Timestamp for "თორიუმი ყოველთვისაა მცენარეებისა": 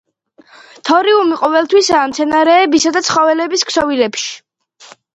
0.89-2.95